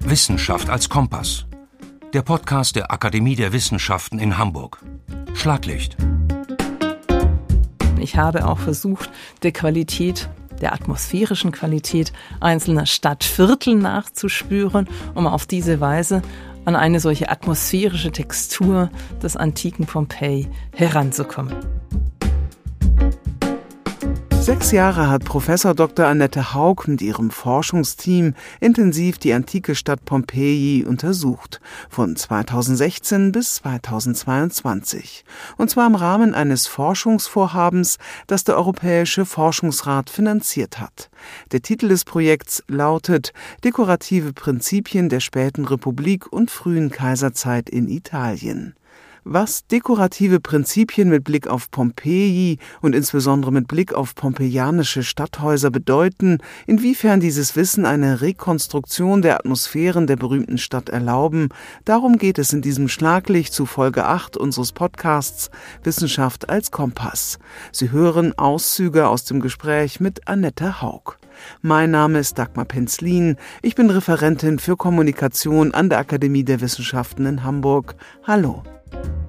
[0.00, 1.46] Wissenschaft als Kompass.
[2.12, 4.80] Der Podcast der Akademie der Wissenschaften in Hamburg.
[5.34, 5.96] Schlaglicht.
[7.98, 9.10] Ich habe auch versucht,
[9.42, 10.28] der Qualität
[10.60, 16.22] der atmosphärischen Qualität einzelner Stadtviertel nachzuspüren, um auf diese Weise
[16.64, 18.90] an eine solche atmosphärische Textur
[19.22, 21.54] des antiken Pompeji heranzukommen.
[24.44, 26.04] Sechs Jahre hat Professor Dr.
[26.04, 35.24] Annette Haug mit ihrem Forschungsteam intensiv die antike Stadt Pompeji untersucht, von 2016 bis 2022.
[35.56, 41.08] Und zwar im Rahmen eines Forschungsvorhabens, das der Europäische Forschungsrat finanziert hat.
[41.52, 43.32] Der Titel des Projekts lautet
[43.64, 48.74] Dekorative Prinzipien der späten Republik und frühen Kaiserzeit in Italien
[49.24, 56.38] was dekorative Prinzipien mit Blick auf Pompeji und insbesondere mit Blick auf pompeianische Stadthäuser bedeuten,
[56.66, 61.48] inwiefern dieses Wissen eine Rekonstruktion der Atmosphären der berühmten Stadt erlauben,
[61.84, 65.50] darum geht es in diesem Schlaglicht zu Folge 8 unseres Podcasts
[65.82, 67.38] Wissenschaft als Kompass.
[67.72, 71.16] Sie hören Auszüge aus dem Gespräch mit Annette Haug.
[71.62, 73.36] Mein Name ist Dagmar Penzlin.
[73.62, 77.96] Ich bin Referentin für Kommunikation an der Akademie der Wissenschaften in Hamburg.
[78.24, 78.62] Hallo.
[78.94, 79.23] thank you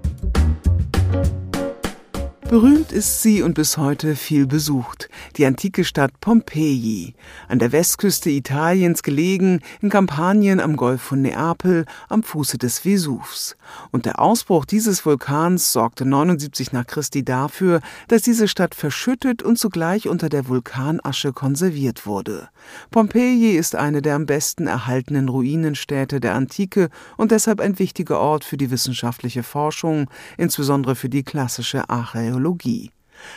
[2.48, 7.16] Berühmt ist sie und bis heute viel besucht, die antike Stadt Pompeji,
[7.48, 13.58] an der Westküste Italiens gelegen, in Kampanien am Golf von Neapel, am Fuße des Vesuvs.
[13.92, 19.58] Und der Ausbruch dieses Vulkans sorgte 79 nach Christi dafür, dass diese Stadt verschüttet und
[19.58, 22.50] zugleich unter der Vulkanasche konserviert wurde.
[22.92, 28.44] Pompeji ist eine der am besten erhaltenen Ruinenstädte der Antike und deshalb ein wichtiger Ort
[28.44, 32.35] für die wissenschaftliche Forschung, insbesondere für die klassische Archäologie.
[32.36, 32.92] Archäologie.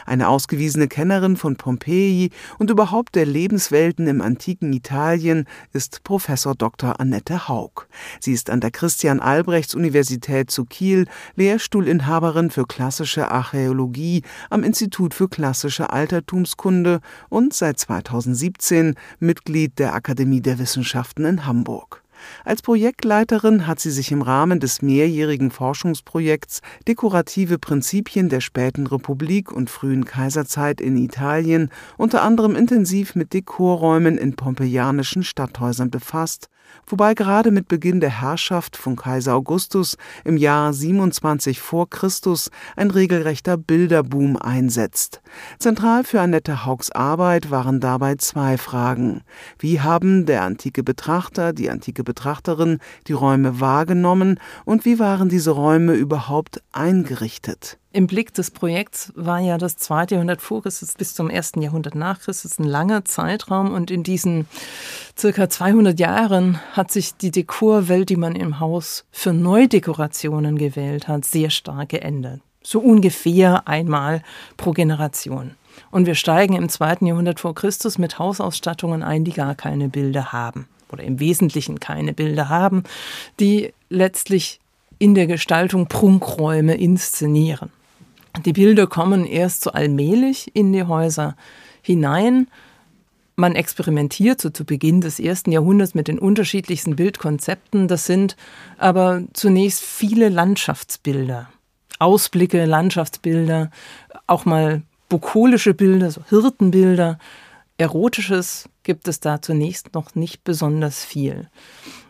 [0.06, 7.00] Eine ausgewiesene Kennerin von Pompeji und überhaupt der Lebenswelten im antiken Italien ist Professor Dr.
[7.00, 7.86] Annette Haug.
[8.18, 15.14] Sie ist an der Christian Albrechts Universität zu Kiel Lehrstuhlinhaberin für klassische Archäologie am Institut
[15.14, 22.02] für klassische Altertumskunde und seit 2017 Mitglied der Akademie der Wissenschaften in Hamburg.
[22.44, 29.52] Als Projektleiterin hat sie sich im Rahmen des mehrjährigen Forschungsprojekts Dekorative Prinzipien der späten Republik
[29.52, 36.48] und frühen Kaiserzeit in Italien unter anderem intensiv mit Dekorräumen in pompeianischen Stadthäusern befasst
[36.86, 42.90] wobei gerade mit Beginn der Herrschaft von Kaiser Augustus im Jahr 27 vor Christus ein
[42.90, 45.20] regelrechter Bilderboom einsetzt.
[45.58, 49.22] Zentral für Annette Haugs Arbeit waren dabei zwei Fragen.
[49.58, 55.52] Wie haben der antike Betrachter, die antike Betrachterin die Räume wahrgenommen und wie waren diese
[55.52, 57.78] Räume überhaupt eingerichtet?
[57.92, 61.94] Im Blick des Projekts war ja das zweite Jahrhundert vor Christus bis zum ersten Jahrhundert
[61.94, 64.46] nach Christus ein langer Zeitraum und in diesen
[65.18, 71.24] circa 200 Jahren hat sich die Dekorwelt, die man im Haus für Neudekorationen gewählt hat,
[71.24, 72.40] sehr stark geändert.
[72.62, 74.22] So ungefähr einmal
[74.56, 75.52] pro Generation.
[75.90, 80.32] Und wir steigen im zweiten Jahrhundert vor Christus mit Hausausstattungen ein, die gar keine Bilder
[80.32, 82.82] haben oder im Wesentlichen keine Bilder haben,
[83.40, 84.60] die letztlich
[84.98, 87.70] in der Gestaltung Prunkräume inszenieren.
[88.44, 91.36] Die Bilder kommen erst so allmählich in die Häuser
[91.82, 92.48] hinein.
[93.36, 97.88] Man experimentiert so zu Beginn des ersten Jahrhunderts mit den unterschiedlichsten Bildkonzepten.
[97.88, 98.36] Das sind
[98.76, 101.48] aber zunächst viele Landschaftsbilder,
[101.98, 103.70] Ausblicke, Landschaftsbilder,
[104.26, 107.18] auch mal bukolische Bilder, so Hirtenbilder.
[107.80, 111.50] Erotisches gibt es da zunächst noch nicht besonders viel.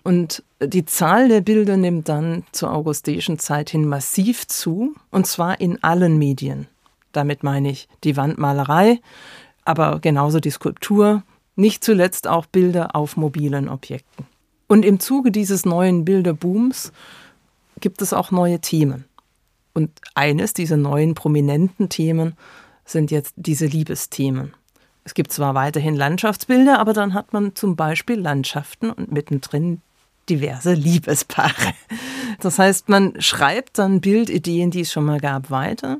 [0.05, 5.61] Und die Zahl der Bilder nimmt dann zur augusтэischen Zeit hin massiv zu, und zwar
[5.61, 6.69] in allen Medien.
[7.11, 9.00] Damit meine ich die Wandmalerei,
[9.65, 11.25] aber genauso die Skulptur,
[11.56, 14.27] nicht zuletzt auch Bilder auf mobilen Objekten.
[14.69, 16.93] Und im Zuge dieses neuen Bilderbooms
[17.81, 19.05] gibt es auch neue Themen.
[19.75, 22.37] Und eines dieser neuen prominenten Themen
[22.84, 24.55] sind jetzt diese Liebesthemen.
[25.09, 29.81] Es gibt zwar weiterhin Landschaftsbilder, aber dann hat man zum Beispiel Landschaften und mittendrin
[30.29, 31.73] diverse Liebespaare.
[32.41, 35.97] Das heißt, man schreibt dann Bildideen, die es schon mal gab, weiter.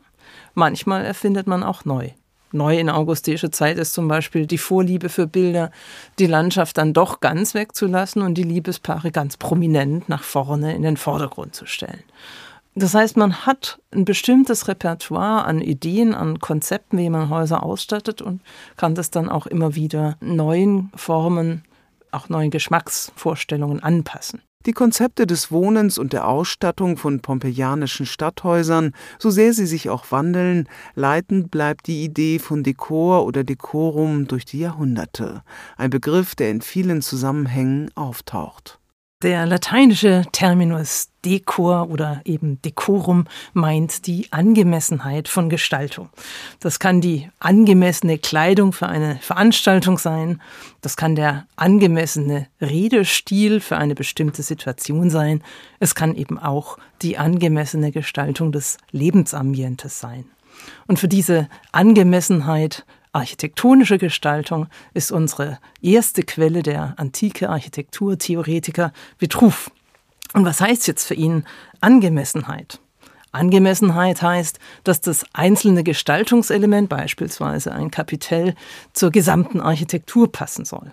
[0.53, 2.11] Manchmal erfindet man auch neu.
[2.53, 5.71] Neu in augustischer Zeit ist zum Beispiel die Vorliebe für Bilder,
[6.19, 10.99] die Landschaft dann doch ganz wegzulassen und die Liebespaare ganz prominent nach vorne in den
[10.99, 12.03] Vordergrund zu stellen.
[12.79, 18.23] Das heißt, man hat ein bestimmtes Repertoire an Ideen, an Konzepten, wie man Häuser ausstattet
[18.23, 18.41] und
[18.77, 21.65] kann das dann auch immer wieder neuen Formen
[22.13, 24.43] auch neuen Geschmacksvorstellungen anpassen.
[24.65, 30.13] Die Konzepte des Wohnens und der Ausstattung von pompeianischen Stadthäusern, so sehr sie sich auch
[30.13, 35.43] wandeln, leitend bleibt die Idee von Dekor oder Dekorum durch die Jahrhunderte,
[35.77, 38.78] ein Begriff, der in vielen Zusammenhängen auftaucht.
[39.21, 46.09] Der lateinische Terminus Dekor oder eben Decorum meint die Angemessenheit von Gestaltung.
[46.61, 50.41] Das kann die angemessene Kleidung für eine Veranstaltung sein,
[50.83, 55.43] das kann der angemessene Redestil für eine bestimmte Situation sein,
[55.81, 60.27] es kann eben auch die angemessene Gestaltung des Lebensambientes sein.
[60.87, 69.71] Und für diese Angemessenheit architektonische Gestaltung ist unsere erste Quelle der antike Architekturtheoretiker Vitruv.
[70.35, 71.45] Und was heißt jetzt für ihn
[71.81, 72.81] Angemessenheit?
[73.33, 78.55] Angemessenheit heißt, dass das einzelne Gestaltungselement, beispielsweise ein Kapitell,
[78.93, 80.93] zur gesamten Architektur passen soll.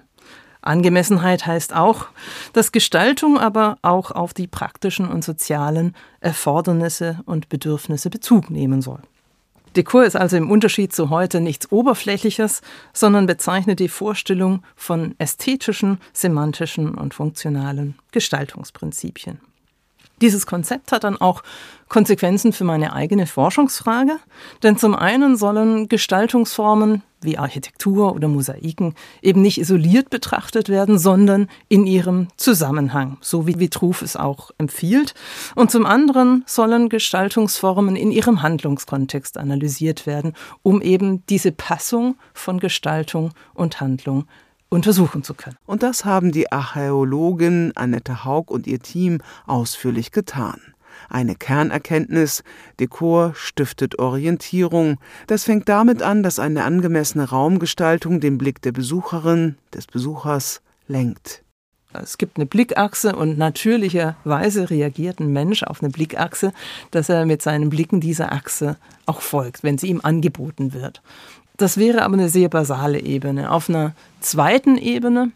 [0.62, 2.07] Angemessenheit heißt auch,
[2.53, 9.01] dass Gestaltung aber auch auf die praktischen und sozialen Erfordernisse und Bedürfnisse Bezug nehmen soll.
[9.75, 12.62] Dekor ist also im Unterschied zu heute nichts Oberflächliches,
[12.94, 19.39] sondern bezeichnet die Vorstellung von ästhetischen, semantischen und funktionalen Gestaltungsprinzipien.
[20.21, 21.44] Dieses Konzept hat dann auch
[21.89, 24.17] Konsequenzen für meine eigene Forschungsfrage,
[24.63, 31.47] denn zum einen sollen Gestaltungsformen wie Architektur oder Mosaiken eben nicht isoliert betrachtet werden, sondern
[31.67, 35.13] in ihrem Zusammenhang, so wie Vitruv es auch empfiehlt.
[35.56, 40.33] Und zum anderen sollen Gestaltungsformen in ihrem Handlungskontext analysiert werden,
[40.63, 44.27] um eben diese Passung von Gestaltung und Handlung
[44.69, 45.57] untersuchen zu können.
[45.65, 50.59] Und das haben die Archäologin Annette Haug und ihr Team ausführlich getan.
[51.09, 52.44] Eine Kernerkenntnis,
[52.79, 54.97] Dekor stiftet Orientierung.
[55.27, 61.44] Das fängt damit an, dass eine angemessene Raumgestaltung den Blick der Besucherin, des Besuchers lenkt.
[61.94, 66.51] Es gibt eine Blickachse und natürlicherweise reagiert ein Mensch auf eine Blickachse,
[66.91, 71.01] dass er mit seinen Blicken dieser Achse auch folgt, wenn sie ihm angeboten wird.
[71.57, 73.52] Das wäre aber eine sehr basale Ebene.
[73.52, 75.31] Auf einer zweiten Ebene,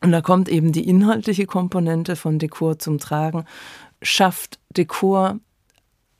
[0.00, 3.44] und da kommt eben die inhaltliche Komponente von Dekor zum Tragen,
[4.02, 5.38] schafft Dekor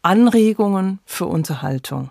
[0.03, 2.11] Anregungen für Unterhaltung.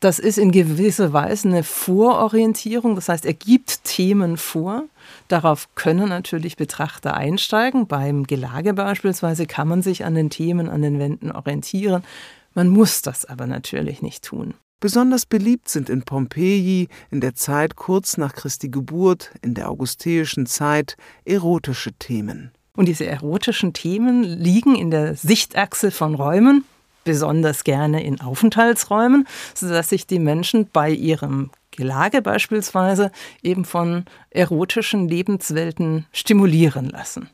[0.00, 4.84] Das ist in gewisser Weise eine Vororientierung, das heißt, er gibt Themen vor.
[5.26, 7.88] Darauf können natürlich Betrachter einsteigen.
[7.88, 12.04] Beim Gelage beispielsweise kann man sich an den Themen, an den Wänden orientieren.
[12.54, 14.54] Man muss das aber natürlich nicht tun.
[14.80, 20.46] Besonders beliebt sind in Pompeji in der Zeit kurz nach Christi Geburt, in der augusteischen
[20.46, 22.52] Zeit, erotische Themen.
[22.76, 26.64] Und diese erotischen Themen liegen in der Sichtachse von Räumen,
[27.02, 33.10] besonders gerne in Aufenthaltsräumen, sodass sich die Menschen bei ihrem Gelage beispielsweise
[33.42, 37.30] eben von erotischen Lebenswelten stimulieren lassen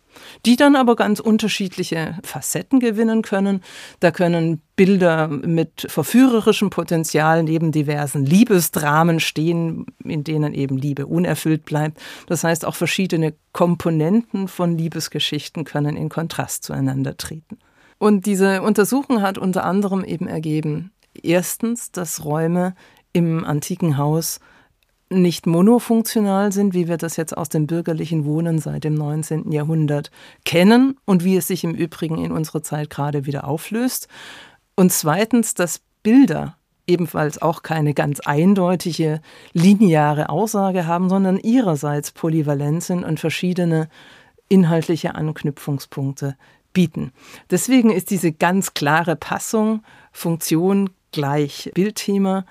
[0.46, 3.62] die dann aber ganz unterschiedliche Facetten gewinnen können.
[4.00, 11.64] Da können Bilder mit verführerischem Potenzial neben diversen Liebesdramen stehen, in denen eben Liebe unerfüllt
[11.64, 11.99] bleibt.
[12.26, 17.58] Das heißt, auch verschiedene Komponenten von Liebesgeschichten können in Kontrast zueinander treten.
[17.99, 20.93] Und diese Untersuchung hat unter anderem eben ergeben,
[21.23, 22.75] erstens, dass Räume
[23.14, 24.40] im antiken Haus
[25.08, 29.52] nicht monofunktional sind, wie wir das jetzt aus dem bürgerlichen Wohnen seit dem 19.
[29.52, 30.11] Jahrhundert
[30.44, 34.08] kennen und wie es sich im Übrigen in unserer Zeit gerade wieder auflöst.
[34.75, 36.56] Und zweitens, dass Bilder
[36.87, 39.20] ebenfalls auch keine ganz eindeutige
[39.52, 43.89] lineare Aussage haben, sondern ihrerseits polyvalent sind und verschiedene
[44.48, 46.36] inhaltliche Anknüpfungspunkte
[46.72, 47.12] bieten.
[47.50, 52.44] Deswegen ist diese ganz klare Passung Funktion gleich Bildthema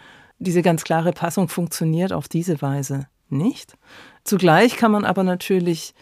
[0.43, 3.75] diese ganz klare Passung funktioniert auf diese Weise nicht.
[4.23, 5.93] Zugleich kann man aber natürlich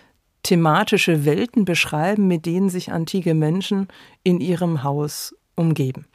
[0.44, 3.88] thematische Welten beschreiben, mit denen sich antike Menschen
[4.24, 6.06] in ihrem Haus umgeben.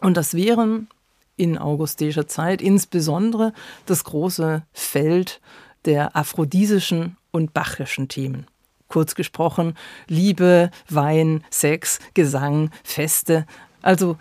[0.00, 0.88] Und das wären
[1.36, 3.52] in augustischer Zeit insbesondere
[3.86, 5.40] das große Feld
[5.84, 8.46] der aphrodisischen und bachischen Themen.
[8.88, 9.74] Kurz gesprochen,
[10.06, 13.46] Liebe, Wein, Sex, Gesang, Feste,
[13.82, 14.16] also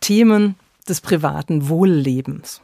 [0.00, 0.54] Themen
[0.88, 2.62] des privaten Wohllebens.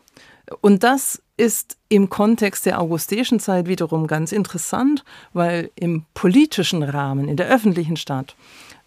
[0.61, 7.29] Und das ist im Kontext der augustischen Zeit wiederum ganz interessant, weil im politischen Rahmen,
[7.29, 8.35] in der öffentlichen Stadt,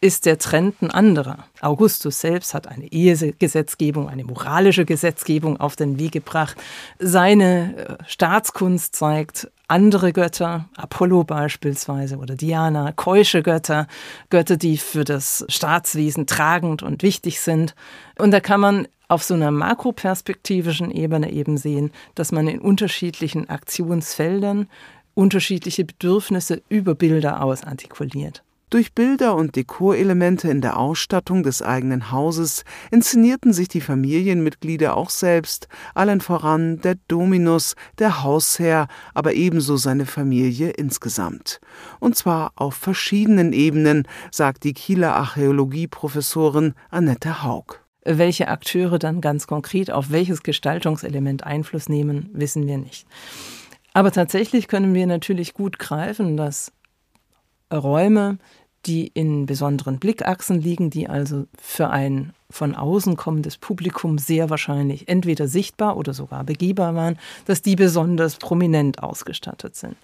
[0.02, 1.46] ist der Trend ein anderer.
[1.62, 6.58] Augustus selbst hat eine Ehegesetzgebung, eine moralische Gesetzgebung auf den Weg gebracht.
[6.98, 13.88] Seine äh, Staatskunst zeigt andere Götter, Apollo beispielsweise oder Diana, keusche Götter,
[14.30, 17.76] Götter, die für das Staatswesen tragend und wichtig sind.
[18.18, 23.50] Und da kann man auf so einer makroperspektivischen Ebene eben sehen, dass man in unterschiedlichen
[23.50, 24.68] Aktionsfeldern
[25.14, 28.42] unterschiedliche Bedürfnisse über Bilder aus artikuliert.
[28.70, 35.10] Durch Bilder und Dekorelemente in der Ausstattung des eigenen Hauses inszenierten sich die Familienmitglieder auch
[35.10, 41.60] selbst, allen voran der Dominus, der Hausherr, aber ebenso seine Familie insgesamt.
[42.00, 47.81] Und zwar auf verschiedenen Ebenen, sagt die Kieler Archäologieprofessorin Annette Haug.
[48.04, 53.06] Welche Akteure dann ganz konkret auf welches Gestaltungselement Einfluss nehmen, wissen wir nicht.
[53.94, 56.72] Aber tatsächlich können wir natürlich gut greifen, dass
[57.72, 58.38] Räume,
[58.86, 65.08] die in besonderen Blickachsen liegen, die also für ein von außen kommendes Publikum sehr wahrscheinlich
[65.08, 69.96] entweder sichtbar oder sogar begehbar waren, dass die besonders prominent ausgestattet sind.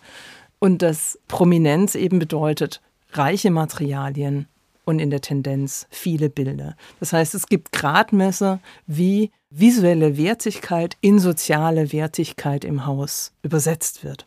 [0.59, 4.47] Und dass Prominenz eben bedeutet reiche Materialien
[4.87, 6.77] und in der Tendenz viele Bilder.
[7.01, 14.25] Das heißt, es gibt Gradmesser, wie visuelle Wertigkeit in soziale Wertigkeit im Haus übersetzt wird.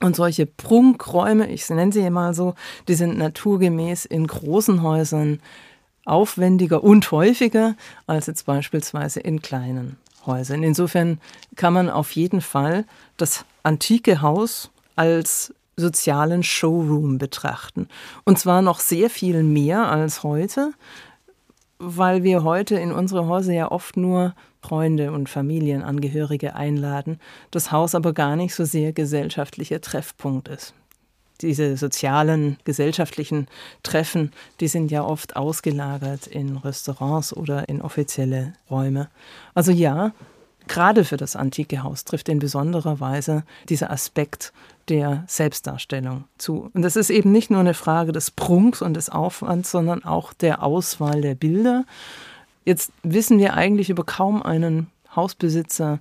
[0.00, 2.54] Und solche Prunkräume, ich nenne sie mal so,
[2.86, 5.40] die sind naturgemäß in großen Häusern
[6.04, 7.74] aufwendiger und häufiger
[8.06, 9.96] als jetzt beispielsweise in kleinen
[10.26, 10.62] Häusern.
[10.62, 11.18] Insofern
[11.56, 12.84] kann man auf jeden Fall
[13.16, 17.88] das antike Haus als sozialen Showroom betrachten.
[18.24, 20.72] Und zwar noch sehr viel mehr als heute,
[21.78, 27.94] weil wir heute in unsere Häuser ja oft nur Freunde und Familienangehörige einladen, das Haus
[27.94, 30.74] aber gar nicht so sehr gesellschaftlicher Treffpunkt ist.
[31.42, 33.48] Diese sozialen, gesellschaftlichen
[33.82, 39.10] Treffen, die sind ja oft ausgelagert in Restaurants oder in offizielle Räume.
[39.52, 40.12] Also ja,
[40.68, 44.52] gerade für das antike Haus trifft in besonderer Weise dieser Aspekt
[44.88, 46.70] der Selbstdarstellung zu.
[46.74, 50.32] Und das ist eben nicht nur eine Frage des Prunks und des Aufwands, sondern auch
[50.32, 51.84] der Auswahl der Bilder.
[52.64, 56.00] Jetzt wissen wir eigentlich über kaum einen Hausbesitzer,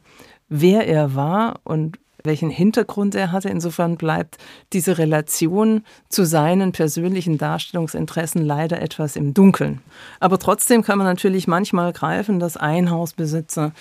[0.50, 3.50] wer er war und welchen Hintergrund er hatte.
[3.50, 4.38] Insofern bleibt
[4.72, 9.82] diese Relation zu seinen persönlichen Darstellungsinteressen leider etwas im Dunkeln.
[10.20, 13.74] Aber trotzdem kann man natürlich manchmal greifen, dass ein Hausbesitzer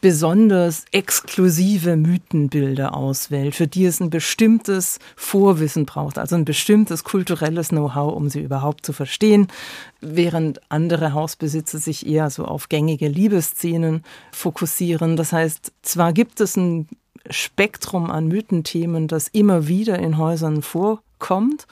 [0.00, 7.68] besonders exklusive Mythenbilder auswählt, für die es ein bestimmtes Vorwissen braucht, also ein bestimmtes kulturelles
[7.68, 9.48] Know-how, um sie überhaupt zu verstehen,
[10.00, 15.16] während andere Hausbesitzer sich eher so auf gängige Liebesszenen fokussieren.
[15.16, 16.88] Das heißt, zwar gibt es ein
[17.28, 21.66] Spektrum an Mythenthemen, das immer wieder in Häusern vorkommt,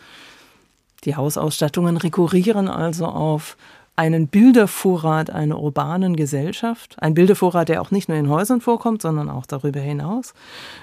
[1.04, 3.56] die Hausausstattungen rekurrieren also auf
[3.98, 9.28] einen Bildervorrat einer urbanen Gesellschaft, ein Bildervorrat, der auch nicht nur in Häusern vorkommt, sondern
[9.28, 10.34] auch darüber hinaus.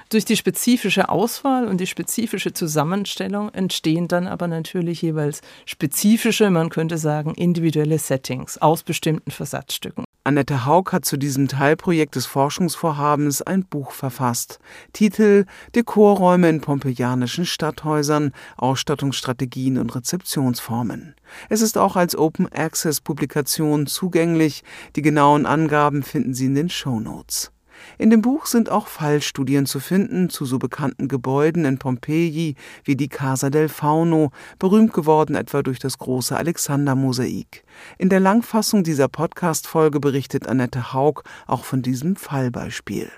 [0.09, 6.69] Durch die spezifische Auswahl und die spezifische Zusammenstellung entstehen dann aber natürlich jeweils spezifische, man
[6.69, 10.03] könnte sagen, individuelle Settings aus bestimmten Versatzstücken.
[10.27, 14.57] Annette Haug hat zu diesem Teilprojekt des Forschungsvorhabens ein Buch verfasst.
[14.91, 21.13] Titel Dekorräume in pompeianischen Stadthäusern, Ausstattungsstrategien und Rezeptionsformen.
[21.49, 24.63] Es ist auch als Open Access Publikation zugänglich.
[24.95, 27.51] Die genauen Angaben finden Sie in den Show Notes.
[27.97, 32.95] In dem Buch sind auch Fallstudien zu finden zu so bekannten Gebäuden in Pompeji wie
[32.95, 37.63] die Casa del Fauno, berühmt geworden etwa durch das große Alexander-Mosaik.
[37.97, 43.11] In der Langfassung dieser Podcast-Folge berichtet Annette Haug auch von diesem Fallbeispiel.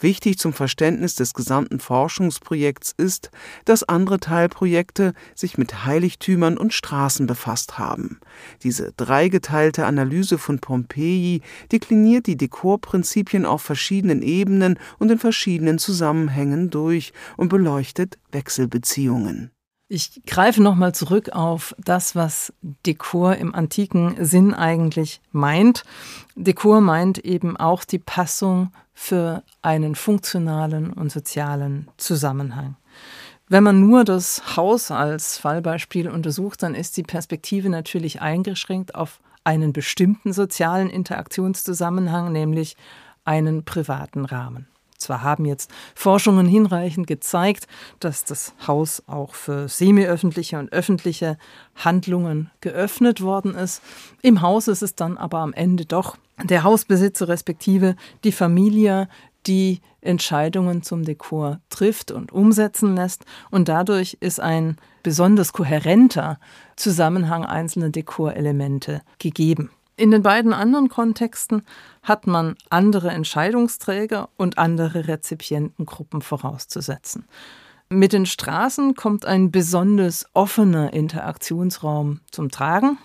[0.00, 3.30] Wichtig zum Verständnis des gesamten Forschungsprojekts ist,
[3.64, 8.20] dass andere Teilprojekte sich mit Heiligtümern und Straßen befasst haben.
[8.62, 16.70] Diese dreigeteilte Analyse von Pompeji dekliniert die Dekorprinzipien auf verschiedenen Ebenen und in verschiedenen Zusammenhängen
[16.70, 19.50] durch und beleuchtet Wechselbeziehungen.
[19.90, 22.52] Ich greife nochmal zurück auf das, was
[22.84, 25.82] Dekor im antiken Sinn eigentlich meint.
[26.36, 32.76] Dekor meint eben auch die Passung für einen funktionalen und sozialen Zusammenhang.
[33.48, 39.20] Wenn man nur das Haus als Fallbeispiel untersucht, dann ist die Perspektive natürlich eingeschränkt auf
[39.42, 42.76] einen bestimmten sozialen Interaktionszusammenhang, nämlich
[43.24, 44.66] einen privaten Rahmen.
[44.98, 47.68] Zwar haben jetzt Forschungen hinreichend gezeigt,
[48.00, 51.38] dass das Haus auch für semiöffentliche und öffentliche
[51.76, 53.80] Handlungen geöffnet worden ist.
[54.22, 59.08] Im Haus ist es dann aber am Ende doch der Hausbesitzer respektive die Familie,
[59.46, 63.24] die Entscheidungen zum Dekor trifft und umsetzen lässt.
[63.50, 66.38] Und dadurch ist ein besonders kohärenter
[66.76, 69.70] Zusammenhang einzelner Dekorelemente gegeben.
[69.98, 71.62] In den beiden anderen Kontexten
[72.04, 77.24] hat man andere Entscheidungsträger und andere Rezipientengruppen vorauszusetzen.
[77.88, 82.98] Mit den Straßen kommt ein besonders offener Interaktionsraum zum Tragen.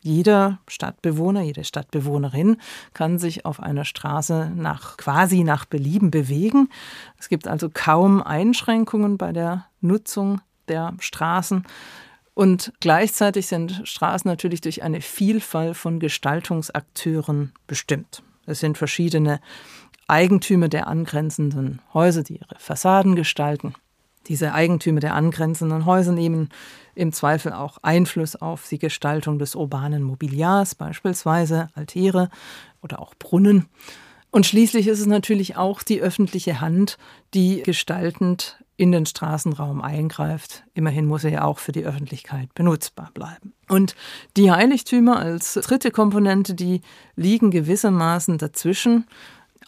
[0.00, 2.56] Jeder Stadtbewohner, jede Stadtbewohnerin
[2.94, 6.68] kann sich auf einer Straße nach, quasi nach Belieben bewegen.
[7.16, 11.64] Es gibt also kaum Einschränkungen bei der Nutzung der Straßen.
[12.38, 18.22] Und gleichzeitig sind Straßen natürlich durch eine Vielfalt von Gestaltungsakteuren bestimmt.
[18.46, 19.40] Es sind verschiedene
[20.06, 23.74] Eigentümer der angrenzenden Häuser, die ihre Fassaden gestalten.
[24.28, 26.50] Diese Eigentümer der angrenzenden Häuser nehmen
[26.94, 32.30] im Zweifel auch Einfluss auf die Gestaltung des urbanen Mobiliars, beispielsweise Altäre
[32.82, 33.66] oder auch Brunnen.
[34.30, 36.98] Und schließlich ist es natürlich auch die öffentliche Hand,
[37.34, 40.64] die gestaltend in den Straßenraum eingreift.
[40.74, 43.52] Immerhin muss er ja auch für die Öffentlichkeit benutzbar bleiben.
[43.68, 43.96] Und
[44.36, 46.82] die Heiligtümer als dritte Komponente, die
[47.16, 49.06] liegen gewissermaßen dazwischen.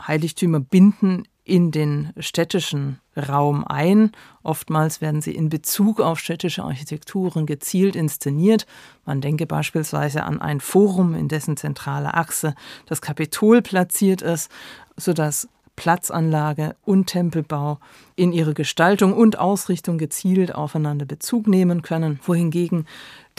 [0.06, 4.12] Heiligtümer binden in den städtischen Raum ein.
[4.44, 8.66] Oftmals werden sie in Bezug auf städtische Architekturen gezielt inszeniert.
[9.04, 12.54] Man denke beispielsweise an ein Forum, in dessen zentrale Achse
[12.86, 14.48] das Kapitol platziert ist,
[14.96, 17.78] sodass Platzanlage und Tempelbau
[18.14, 22.86] in ihre Gestaltung und Ausrichtung gezielt aufeinander Bezug nehmen können, wohingegen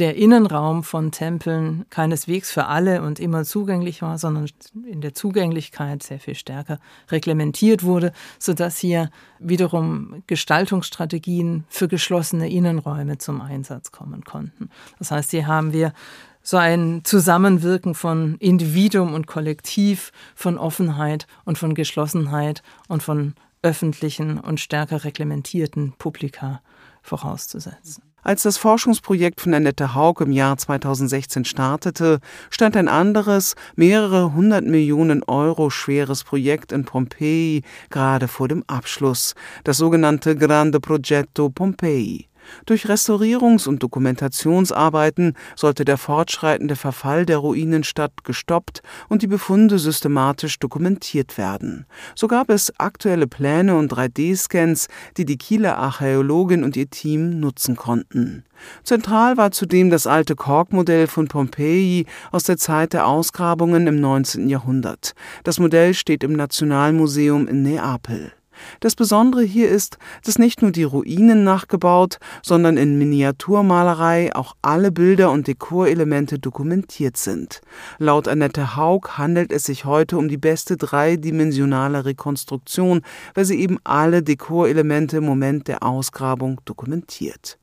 [0.02, 4.50] der Innenraum von Tempeln keineswegs für alle und immer zugänglich war, sondern
[4.84, 6.80] in der Zugänglichkeit sehr viel stärker
[7.12, 14.72] reglementiert wurde, sodass hier wiederum Gestaltungsstrategien für geschlossene Innenräume zum Einsatz kommen konnten.
[14.98, 15.94] Das heißt, hier haben wir
[16.42, 24.40] so ein Zusammenwirken von Individuum und Kollektiv, von Offenheit und von Geschlossenheit und von öffentlichen
[24.40, 26.64] und stärker reglementierten Publika
[27.04, 28.11] vorauszusetzen.
[28.24, 32.20] Als das Forschungsprojekt von Annette Haug im Jahr 2016 startete,
[32.52, 39.34] stand ein anderes, mehrere hundert Millionen Euro schweres Projekt in Pompeji gerade vor dem Abschluss,
[39.64, 42.31] das sogenannte Grande Progetto Pompeji.
[42.66, 50.60] Durch Restaurierungs- und Dokumentationsarbeiten sollte der fortschreitende Verfall der Ruinenstadt gestoppt und die Befunde systematisch
[50.60, 51.86] dokumentiert werden.
[52.16, 57.76] So gab es aktuelle Pläne und 3D-Scans, die die Kieler Archäologin und ihr Team nutzen
[57.76, 58.44] konnten.
[58.84, 64.50] Zentral war zudem das alte Korkmodell von Pompeji aus der Zeit der Ausgrabungen im 19.
[64.50, 65.14] Jahrhundert.
[65.44, 68.34] Das Modell steht im Nationalmuseum in Neapel.
[68.80, 74.92] Das Besondere hier ist, dass nicht nur die Ruinen nachgebaut, sondern in Miniaturmalerei auch alle
[74.92, 77.62] Bilder und Dekorelemente dokumentiert sind.
[77.98, 83.02] Laut Annette Haug handelt es sich heute um die beste dreidimensionale Rekonstruktion,
[83.34, 87.58] weil sie eben alle Dekorelemente im Moment der Ausgrabung dokumentiert.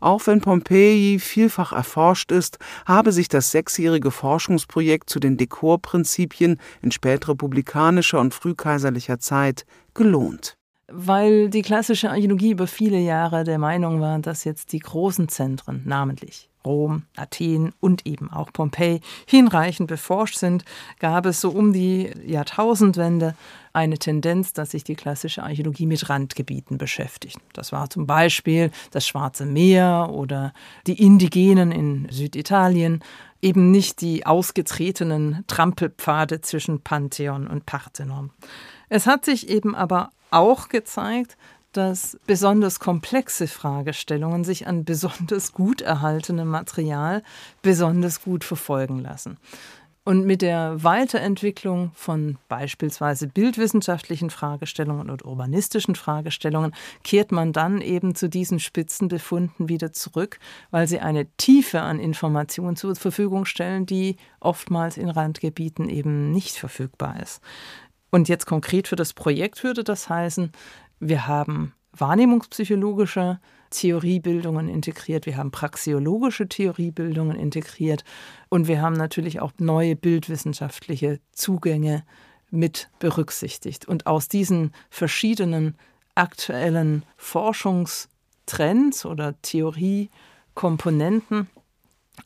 [0.00, 6.92] Auch wenn Pompeji vielfach erforscht ist, habe sich das sechsjährige Forschungsprojekt zu den Dekorprinzipien in
[6.92, 10.56] spätrepublikanischer und frühkaiserlicher Zeit gelohnt.
[10.88, 15.82] Weil die klassische Archäologie über viele Jahre der Meinung war, dass jetzt die großen Zentren,
[15.84, 20.64] namentlich Rom, Athen und eben auch Pompeji hinreichend beforscht sind,
[20.98, 23.34] gab es so um die Jahrtausendwende
[23.72, 27.38] eine Tendenz, dass sich die klassische Archäologie mit Randgebieten beschäftigt.
[27.52, 30.52] Das war zum Beispiel das Schwarze Meer oder
[30.86, 33.02] die Indigenen in Süditalien,
[33.42, 38.30] eben nicht die ausgetretenen Trampelpfade zwischen Pantheon und Parthenon.
[38.88, 41.36] Es hat sich eben aber auch gezeigt,
[41.72, 47.22] dass besonders komplexe Fragestellungen sich an besonders gut erhaltenem Material
[47.62, 49.38] besonders gut verfolgen lassen.
[50.06, 58.14] Und mit der Weiterentwicklung von beispielsweise bildwissenschaftlichen Fragestellungen und urbanistischen Fragestellungen kehrt man dann eben
[58.14, 60.38] zu diesen Spitzenbefunden wieder zurück,
[60.70, 66.54] weil sie eine Tiefe an Informationen zur Verfügung stellen, die oftmals in Randgebieten eben nicht
[66.56, 67.42] verfügbar ist.
[68.10, 70.52] Und jetzt konkret für das Projekt würde das heißen,
[71.00, 73.40] wir haben wahrnehmungspsychologische
[73.70, 78.04] Theoriebildungen integriert, wir haben praxiologische Theoriebildungen integriert
[78.48, 82.04] und wir haben natürlich auch neue bildwissenschaftliche Zugänge
[82.50, 83.86] mit berücksichtigt.
[83.86, 85.76] Und aus diesen verschiedenen
[86.14, 91.48] aktuellen Forschungstrends oder Theoriekomponenten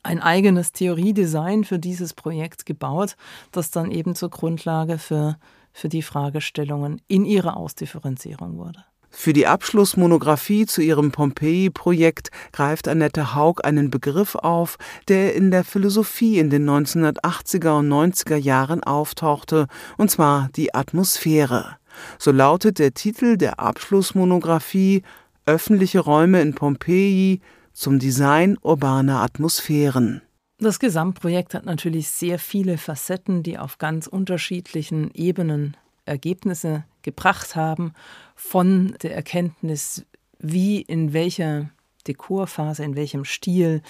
[0.02, 3.16] ein eigenes Theoriedesign für dieses Projekt gebaut,
[3.50, 5.36] das dann eben zur Grundlage für
[5.72, 8.84] für die Fragestellungen in ihrer Ausdifferenzierung wurde.
[9.12, 14.78] Für die Abschlussmonographie zu ihrem Pompeji-Projekt greift Annette Haug einen Begriff auf,
[15.08, 19.66] der in der Philosophie in den 1980er und 90er Jahren auftauchte,
[19.98, 21.76] und zwar die Atmosphäre.
[22.18, 25.02] So lautet der Titel der Abschlussmonographie
[25.44, 27.40] Öffentliche Räume in Pompeji
[27.72, 30.22] zum Design urbaner Atmosphären.
[30.62, 37.94] Das Gesamtprojekt hat natürlich sehr viele Facetten, die auf ganz unterschiedlichen Ebenen Ergebnisse gebracht haben,
[38.34, 40.04] von der Erkenntnis,
[40.38, 41.70] wie in welcher
[42.06, 43.80] Dekorphase, in welchem Stil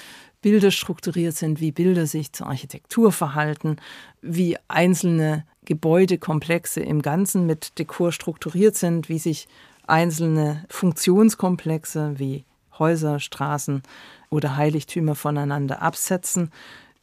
[0.42, 3.76] Bilder strukturiert sind, wie Bilder sich zur Architektur verhalten,
[4.22, 9.48] wie einzelne Gebäudekomplexe im Ganzen mit Dekor strukturiert sind, wie sich
[9.88, 12.44] einzelne Funktionskomplexe wie
[12.78, 13.83] Häuser, Straßen
[14.30, 16.50] oder Heiligtümer voneinander absetzen.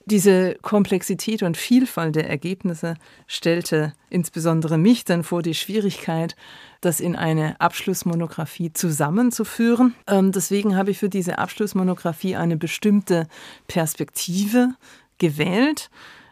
[0.10, 2.94] Diese Komplexität und Vielfalt der Ergebnisse
[3.28, 6.38] stellte insbesondere mich dann vor die Schwierigkeit,
[6.80, 9.96] das in eine Abschlussmonographie zusammenzuführen.
[10.08, 13.28] Ähm, deswegen habe ich für diese Abschlussmonographie eine bestimmte
[13.68, 14.76] Perspektive
[15.18, 15.90] gewählt,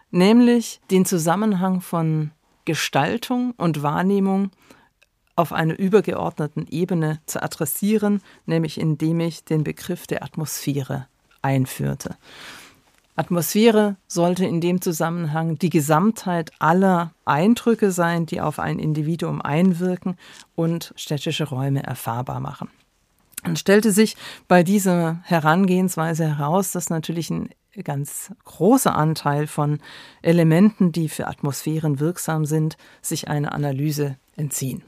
[0.09, 2.31] nämlich den Zusammenhang von
[2.63, 4.51] Gestaltung und Wahrnehmung
[5.35, 11.07] auf einer übergeordneten Ebene zu adressieren, nämlich indem ich den Begriff der Atmosphäre
[11.41, 12.15] einführte.
[13.17, 20.17] Atmosphäre sollte in dem Zusammenhang die Gesamtheit aller Eindrücke sein, die auf ein Individuum einwirken
[20.55, 22.69] und städtische Räume erfahrbar machen.
[23.43, 24.17] Dann stellte sich
[24.47, 27.49] bei dieser Herangehensweise heraus, dass natürlich ein
[27.83, 29.79] ganz großer Anteil von
[30.21, 34.83] Elementen, die für Atmosphären wirksam sind, sich einer Analyse entziehen.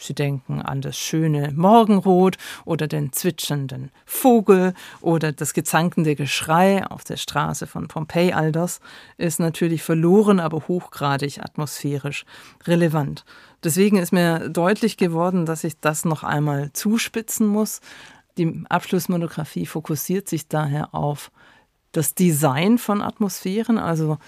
[0.00, 7.04] Sie denken an das schöne Morgenrot oder den zwitschernden Vogel oder das gezankende Geschrei auf
[7.04, 8.32] der Straße von Pompeji.
[8.32, 8.80] All das
[9.16, 12.24] ist natürlich verloren, aber hochgradig atmosphärisch
[12.66, 13.24] relevant.
[13.62, 17.80] Deswegen ist mir deutlich geworden, dass ich das noch einmal zuspitzen muss.
[18.36, 21.30] Die Abschlussmonographie fokussiert sich daher auf
[21.92, 24.18] das Design von Atmosphären, also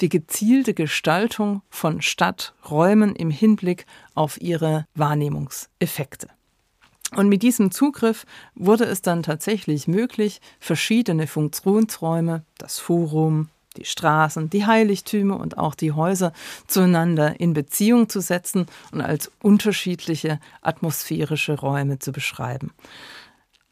[0.00, 6.28] die gezielte Gestaltung von Stadträumen im Hinblick auf ihre Wahrnehmungseffekte.
[7.16, 14.50] Und mit diesem Zugriff wurde es dann tatsächlich möglich, verschiedene Funktionsräume, das Forum, die Straßen,
[14.50, 16.32] die Heiligtümer und auch die Häuser
[16.66, 22.72] zueinander in Beziehung zu setzen und als unterschiedliche atmosphärische Räume zu beschreiben.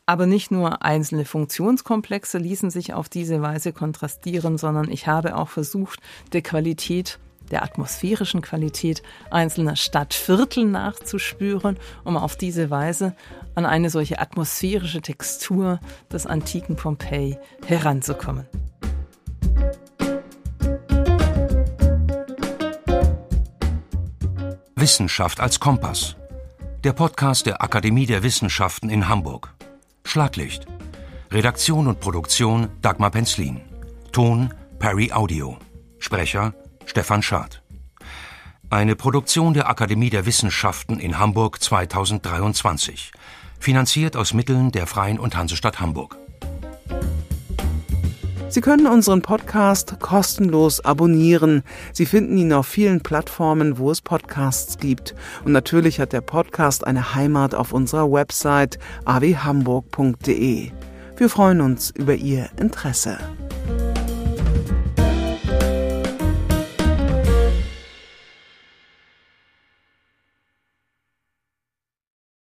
[0.08, 5.48] Aber nicht nur einzelne Funktionskomplexe ließen sich auf diese Weise kontrastieren, sondern ich habe auch
[5.48, 5.98] versucht,
[6.32, 7.18] der Qualität
[7.50, 13.14] der atmosphärischen Qualität einzelner Stadtviertel nachzuspüren, um auf diese Weise
[13.54, 15.80] an eine solche atmosphärische Textur
[16.12, 18.46] des antiken Pompeji heranzukommen.
[24.76, 26.16] Wissenschaft als Kompass.
[26.84, 29.56] Der Podcast der Akademie der Wissenschaften in Hamburg.
[30.06, 30.66] Schlaglicht.
[31.32, 33.60] Redaktion und Produktion Dagmar Penzlin.
[34.12, 35.58] Ton Perry Audio.
[35.98, 37.62] Sprecher Stefan Schad.
[38.70, 43.10] Eine Produktion der Akademie der Wissenschaften in Hamburg 2023.
[43.58, 46.16] Finanziert aus Mitteln der Freien und Hansestadt Hamburg.
[48.56, 51.62] Sie können unseren Podcast kostenlos abonnieren.
[51.92, 55.14] Sie finden ihn auf vielen Plattformen, wo es Podcasts gibt.
[55.44, 60.70] Und natürlich hat der Podcast eine Heimat auf unserer Website awhamburg.de.
[61.18, 63.18] Wir freuen uns über Ihr Interesse.